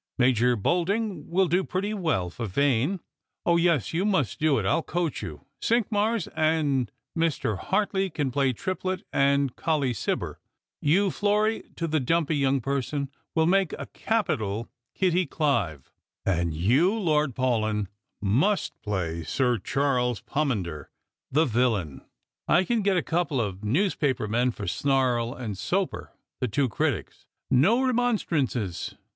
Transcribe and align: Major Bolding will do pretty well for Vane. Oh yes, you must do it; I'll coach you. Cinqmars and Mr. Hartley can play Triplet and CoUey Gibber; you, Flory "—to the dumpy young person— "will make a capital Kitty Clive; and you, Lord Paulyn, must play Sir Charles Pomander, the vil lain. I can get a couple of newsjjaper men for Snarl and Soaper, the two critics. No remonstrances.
Major 0.17 0.55
Bolding 0.55 1.29
will 1.29 1.47
do 1.47 1.63
pretty 1.63 1.93
well 1.93 2.31
for 2.31 2.47
Vane. 2.47 3.01
Oh 3.45 3.55
yes, 3.57 3.93
you 3.93 4.03
must 4.03 4.39
do 4.39 4.57
it; 4.57 4.65
I'll 4.65 4.81
coach 4.81 5.21
you. 5.21 5.45
Cinqmars 5.61 6.27
and 6.35 6.91
Mr. 7.15 7.55
Hartley 7.59 8.09
can 8.09 8.31
play 8.31 8.51
Triplet 8.51 9.03
and 9.13 9.55
CoUey 9.55 9.93
Gibber; 9.93 10.39
you, 10.81 11.11
Flory 11.11 11.65
"—to 11.75 11.85
the 11.87 11.99
dumpy 11.99 12.35
young 12.35 12.61
person— 12.61 13.11
"will 13.35 13.45
make 13.45 13.73
a 13.73 13.85
capital 13.93 14.67
Kitty 14.95 15.27
Clive; 15.27 15.91
and 16.25 16.51
you, 16.55 16.97
Lord 16.97 17.35
Paulyn, 17.35 17.85
must 18.23 18.81
play 18.81 19.21
Sir 19.21 19.59
Charles 19.59 20.21
Pomander, 20.21 20.89
the 21.31 21.45
vil 21.45 21.71
lain. 21.73 22.01
I 22.47 22.63
can 22.63 22.81
get 22.81 22.97
a 22.97 23.03
couple 23.03 23.39
of 23.39 23.59
newsjjaper 23.63 24.27
men 24.27 24.49
for 24.49 24.65
Snarl 24.65 25.35
and 25.35 25.55
Soaper, 25.55 26.11
the 26.39 26.47
two 26.47 26.69
critics. 26.69 27.27
No 27.51 27.83
remonstrances. 27.85 28.95